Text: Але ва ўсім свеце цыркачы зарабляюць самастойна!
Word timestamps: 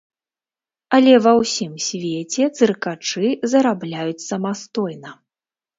Але 0.97 1.13
ва 1.25 1.33
ўсім 1.41 1.73
свеце 1.89 2.43
цыркачы 2.57 3.27
зарабляюць 3.53 4.25
самастойна! 4.29 5.11